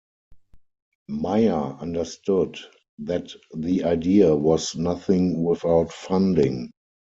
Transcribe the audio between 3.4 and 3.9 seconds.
the